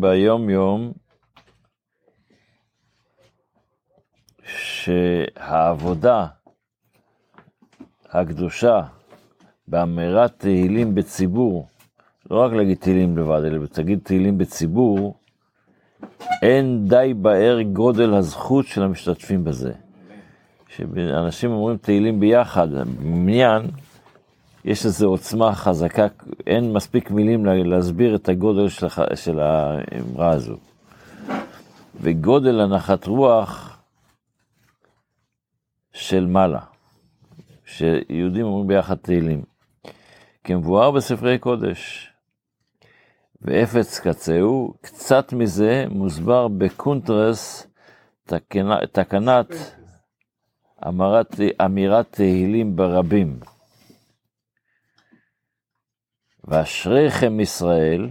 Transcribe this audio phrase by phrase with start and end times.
[0.00, 0.92] ביום יום
[4.46, 6.26] שהעבודה
[8.10, 8.82] הקדושה
[9.68, 11.68] באמירת תהילים בציבור,
[12.30, 15.14] לא רק להגיד תהילים לבד, אלא תגיד תהילים בציבור,
[16.42, 19.72] אין די באר גודל הזכות של המשתתפים בזה.
[20.66, 23.62] כשאנשים אומרים תהילים ביחד, במניין,
[24.64, 26.06] יש איזו עוצמה חזקה,
[26.46, 30.56] אין מספיק מילים להסביר את הגודל של, של האמרה הזו.
[32.00, 33.78] וגודל הנחת רוח
[35.92, 36.60] של מעלה,
[37.64, 39.42] שיהודים אומרים ביחד תהילים.
[40.44, 42.10] כמבואר בספרי קודש,
[43.42, 47.66] ואפץ קצהו, קצת מזה מוסבר בקונטרס
[48.92, 49.74] תקנת
[50.88, 53.40] אמירת, אמירת תהילים ברבים.
[56.48, 58.10] ואשריכם ישראל,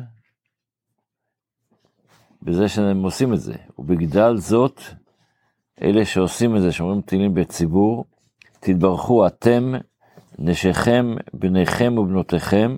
[2.42, 4.82] בזה שהם עושים את זה, ובגדל זאת,
[5.82, 8.06] אלה שעושים את זה, שאומרים תהילים בציבור,
[8.60, 9.74] תתברכו אתם,
[10.40, 12.78] נשיכם, בניכם ובנותיכם,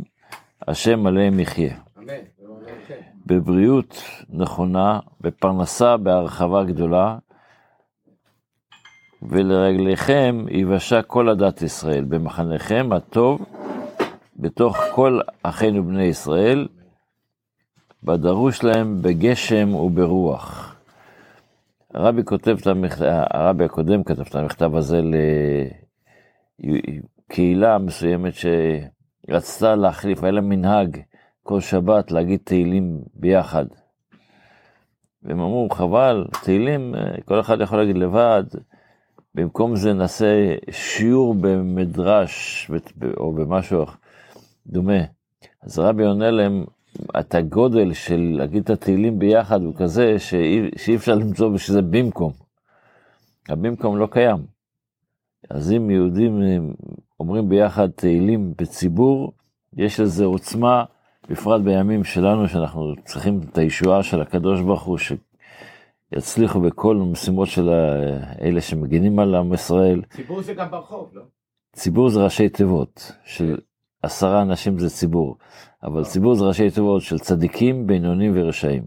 [0.67, 1.77] השם עליהם יחיה.
[3.25, 7.17] בבריאות נכונה, בפרנסה בהרחבה גדולה,
[9.21, 13.45] ולרגליכם יבשה כל עדת ישראל, במחניכם הטוב,
[14.39, 16.67] בתוך כל אחינו בני ישראל,
[18.03, 20.75] בדרוש להם בגשם וברוח.
[21.93, 25.01] הרבי כותב את המכתב, הרבי הקודם כתב את המכתב הזה
[27.29, 30.97] לקהילה מסוימת שרצתה להחליף, היה לה מנהג
[31.43, 33.65] כל שבת להגיד תהילים ביחד.
[35.23, 36.95] והם אמרו, חבל, תהילים,
[37.25, 38.43] כל אחד יכול להגיד לבד,
[39.35, 42.71] במקום זה נעשה שיעור במדרש
[43.17, 43.85] או במשהו
[44.69, 45.03] דומה.
[45.61, 46.65] אז רבי עונה להם,
[47.19, 51.81] את הגודל של להגיד את התהילים ביחד הוא כזה שאי, שאי אפשר למצוא בשביל זה
[51.81, 52.31] במקום.
[53.49, 54.37] הבמקום לא קיים.
[55.49, 56.41] אז אם יהודים
[57.19, 59.31] אומרים ביחד תהילים בציבור,
[59.77, 60.83] יש לזה עוצמה,
[61.29, 64.97] בפרט בימים שלנו שאנחנו צריכים את הישועה של הקדוש ברוך הוא,
[66.13, 67.69] שיצליחו בכל המשימות של
[68.41, 70.01] אלה שמגינים על עם ישראל.
[70.09, 71.21] ציבור זה גם ברחוב, לא?
[71.73, 73.57] ציבור זה ראשי תיבות של
[74.01, 75.37] עשרה אנשים זה ציבור,
[75.83, 78.83] אבל ציבור זה ראשי תיבות של צדיקים, בינונים ורשעים.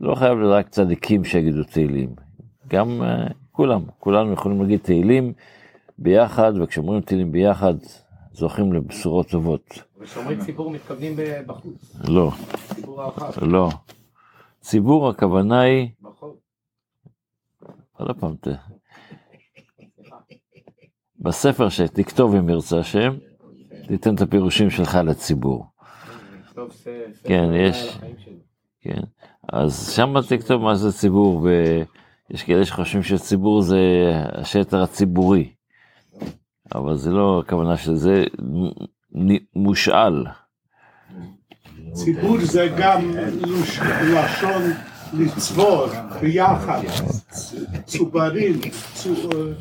[0.00, 2.14] לא חייב להיות רק צדיקים שיגידו תהילים,
[2.68, 5.32] גם uh, כולם, כולנו יכולים להגיד תהילים
[5.98, 7.74] ביחד, וכשאומרים תהילים ביחד,
[8.32, 9.82] זוכים לבשורות טובות.
[10.00, 11.96] וכשאומרים ציבור מתכוונים בחוץ.
[12.08, 12.30] לא.
[12.74, 13.44] ציבור הרחב.
[13.44, 13.68] לא.
[14.60, 16.36] ציבור הכוונה היא, ברחוב.
[17.92, 18.34] עוד פעם.
[21.18, 23.16] בספר שתכתוב אם ירצה השם,
[23.90, 25.66] תיתן את הפירושים שלך לציבור.
[27.24, 27.98] כן, יש.
[28.80, 29.00] כן,
[29.52, 33.78] אז שם תכתוב מה זה ציבור, ויש כאלה שחושבים שציבור זה
[34.32, 35.48] השטר הציבורי,
[36.74, 38.24] אבל זה לא הכוונה שזה
[39.56, 40.24] מושאל,
[41.92, 43.10] ציבור זה גם
[44.02, 44.62] לשון
[45.12, 45.86] לצבור
[46.20, 46.80] ביחד,
[47.84, 48.60] צוברים,
[48.94, 49.54] צו- שזה-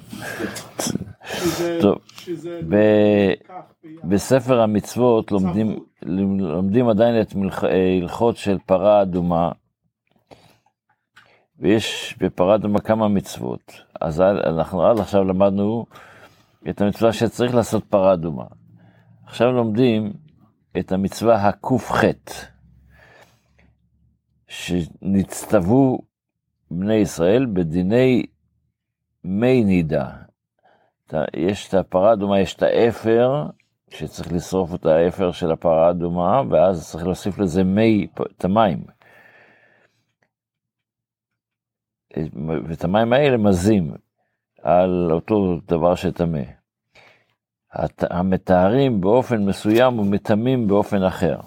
[1.81, 1.97] טוב,
[2.67, 3.69] ביחד.
[4.03, 5.79] בספר המצוות לומדים,
[6.39, 7.33] לומדים עדיין את
[7.63, 9.51] אה, הלכות של פרה אדומה,
[11.59, 13.73] ויש בפרה אדומה כמה מצוות.
[14.01, 15.85] אז אנחנו עד עכשיו למדנו
[16.69, 18.45] את המצווה שצריך לעשות פרה אדומה.
[19.25, 20.13] עכשיו לומדים
[20.79, 22.03] את המצווה הק"ח,
[24.47, 25.99] שנצטוו
[26.72, 28.25] בני ישראל בדיני
[29.23, 30.28] מי נידה.
[31.36, 33.46] יש את הפרה האדומה, יש את האפר,
[33.90, 38.84] שצריך לשרוף את האפר של הפרה האדומה, ואז צריך להוסיף לזה מי, את המים.
[42.68, 43.94] ואת המים האלה מזים
[44.62, 46.42] על אותו דבר שטמא.
[48.02, 51.38] המטהרים באופן מסוים ומטמאים באופן אחר.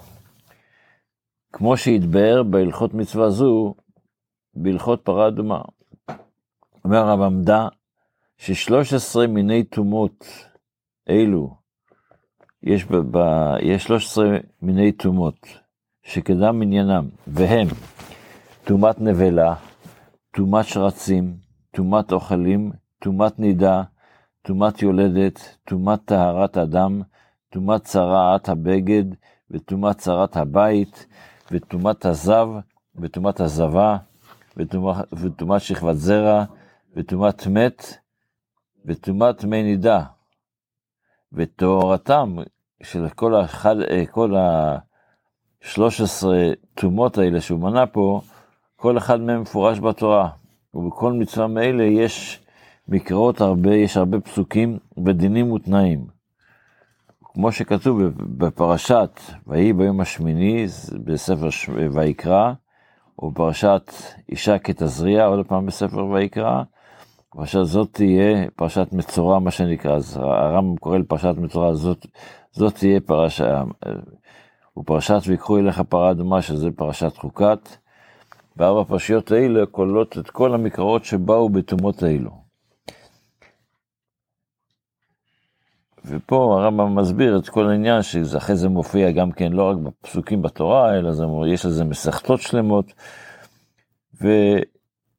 [1.53, 3.75] כמו שהתבאר בהלכות מצווה זו,
[4.55, 5.63] בהלכות פרה אדומה.
[6.85, 7.69] אומר הרב עמדה,
[8.45, 10.27] ששלוש עשרה מיני טומאות
[11.09, 11.57] אלו,
[12.63, 13.19] יש, ב, ב,
[13.61, 15.47] יש 13 מיני טומאות
[16.03, 17.69] שקדם מניינם, והם
[18.65, 19.55] טומאת נבלה,
[20.31, 21.37] טומאת שרצים,
[21.71, 23.83] טומאת אוכלים, טומאת נידה,
[24.43, 27.03] טומאת יולדת, טומאת טהרת אדם,
[27.51, 29.05] טומאת צרעת הבגד,
[29.51, 31.07] וטומאת צרת הבית,
[31.53, 32.49] וטומאת הזב,
[32.97, 33.97] וטומאת הזבה,
[35.13, 36.45] וטומאת שכבת זרע,
[36.97, 38.02] וטומאת מת,
[38.87, 40.03] וטומאת מי נידה,
[41.33, 42.37] וטהרתם
[42.83, 43.77] של כל, אחד,
[44.11, 44.35] כל
[45.61, 46.37] 13
[46.75, 48.21] טומאות האלה שהוא מנה פה,
[48.77, 50.29] כל אחד מהם מפורש בתורה,
[50.75, 52.45] ובכל מצווה מאלה יש
[52.89, 56.07] מקראות הרבה, יש הרבה פסוקים ודינים ותנאים.
[57.25, 60.67] כמו שכתוב בפרשת ויהי ביום השמיני
[61.05, 61.49] בספר
[61.93, 62.53] ויקרא,
[63.19, 63.93] או בפרשת
[64.29, 66.63] אישה כתזריע, עוד פעם בספר ויקרא,
[67.33, 72.07] פרשת זאת תהיה פרשת מצורע, מה שנקרא, אז הרמב"ם קורא לפרשת מצורע, זאת,
[72.53, 73.63] זאת תהיה פרשה,
[74.79, 77.69] ופרשת ויקחו אליך פרה אדומה, שזה פרשת חוקת,
[78.57, 82.43] וארבע הפרשיות האלה כוללות את כל המקראות שבאו בטומאות האלו.
[86.05, 90.99] ופה הרמב"ם מסביר את כל העניין שאחרי זה מופיע גם כן לא רק בפסוקים בתורה,
[90.99, 92.93] אלא זה, יש לזה מסכתות שלמות,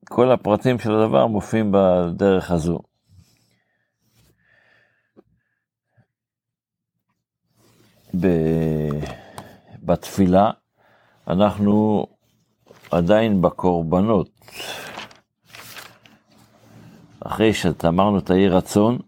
[0.04, 2.80] וכל הפרטים של הדבר מופיעים בדרך הזו.
[8.22, 8.28] ב...
[9.84, 10.52] בתפילה
[11.28, 12.06] אנחנו
[12.92, 14.30] עדיין בקורבנות.
[17.20, 19.00] אחרי שאמרנו את האי רצון,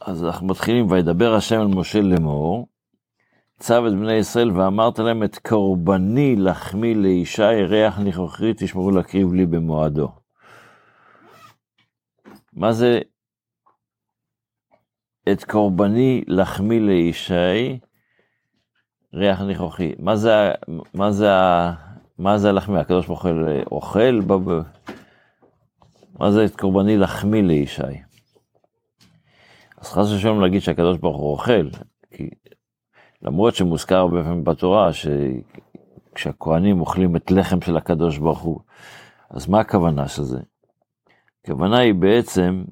[0.00, 2.66] אז אנחנו מתחילים, וידבר השם אל משה לאמור,
[3.60, 9.46] צו את בני ישראל ואמרת להם את קורבני לחמי לישי ריח נכוחי תשמרו להקריב לי
[9.46, 10.08] במועדו.
[12.52, 13.00] מה זה
[15.32, 17.78] את קורבני לחמי לישי
[19.14, 19.92] ריח נכוחי?
[19.98, 20.32] מה זה,
[20.94, 21.30] מה זה,
[22.18, 22.78] מה זה הלחמי?
[22.78, 23.32] הקדוש ברוך הוא
[23.72, 24.20] אוכל?
[26.18, 27.82] מה זה את קורבני לחמי לישי?
[29.78, 31.68] אז חס ושלום להגיד שהקדוש ברוך הוא אוכל,
[32.10, 32.30] כי
[33.22, 34.90] למרות שמוזכר הרבה פעמים בתורה
[36.12, 38.60] שכשהכוהנים אוכלים את לחם של הקדוש ברוך הוא,
[39.30, 40.38] אז מה הכוונה של זה?
[41.44, 42.64] הכוונה היא בעצם,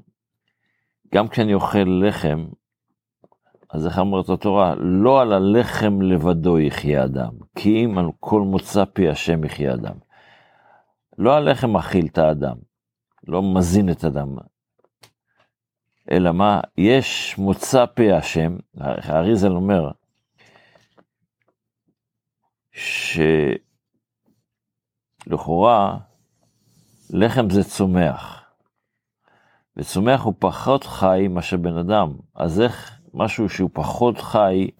[1.14, 2.46] גם כשאני אוכל לחם,
[3.70, 4.74] אז איך אמרת התורה?
[4.78, 9.94] לא על הלחם לבדו יחיה אדם, כי אם על כל מוצא פי השם יחיה אדם.
[11.18, 12.56] לא הלחם אכיל את האדם,
[13.26, 14.36] לא מזין את האדם,
[16.10, 16.60] אלא מה?
[16.78, 19.90] יש מוצא פה השם, האריזל אומר,
[25.26, 25.98] שלכאורה
[27.10, 28.44] לחם זה צומח,
[29.76, 34.70] וצומח הוא פחות חי מאשר בן אדם, אז איך משהו שהוא פחות חי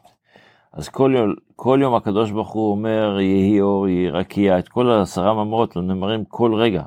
[0.72, 4.90] אז כל יום, כל יום הקדוש ברוך הוא אומר, יהי אור, יהי רקיע, את כל
[4.90, 6.82] העשרה ממרות, נאמרים כל רגע.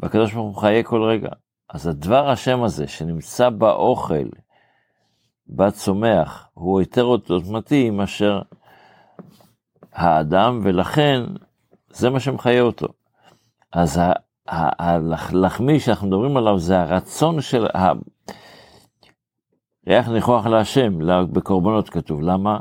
[0.00, 1.28] והקדוש ברוך הוא חיה כל רגע.
[1.70, 4.28] אז הדבר השם הזה שנמצא באוכל,
[5.48, 8.42] בצומח, הוא יותר עוצמתי מאשר
[9.92, 11.22] האדם, ולכן
[11.90, 12.86] זה מה שמחיה אותו.
[13.72, 14.00] אז
[14.46, 17.92] הלחמי שאנחנו מדברים עליו זה הרצון של, ה...
[19.88, 20.98] ריח ניחוח להשם,
[21.32, 22.58] בקורבנות כתוב, למה?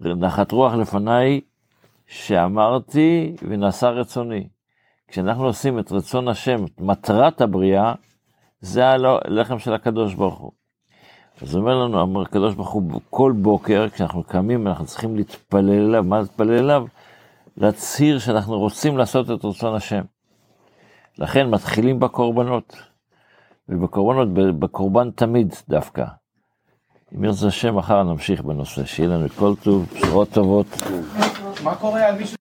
[0.00, 1.40] נחת רוח לפניי
[2.06, 4.48] שאמרתי ונעשה רצוני.
[5.08, 7.94] כשאנחנו עושים את רצון השם, מטרת הבריאה,
[8.60, 10.52] זה הלחם של הקדוש ברוך הוא.
[11.42, 16.04] אז אומר לנו, אומר הקדוש ברוך הוא, כל בוקר, כשאנחנו קמים, אנחנו צריכים להתפלל אליו,
[16.04, 16.84] מה להתפלל אליו?
[17.56, 20.02] להצהיר שאנחנו רוצים לעשות את רצון השם.
[21.18, 22.76] לכן מתחילים בקורבנות,
[23.68, 26.04] ובקורבנות, בקורבן תמיד דווקא.
[27.16, 30.66] אם ירצה השם, מחר נמשיך בנושא, שיהיה לנו כל טוב, בשורות טובות.
[31.64, 32.36] מה קורה על מישהו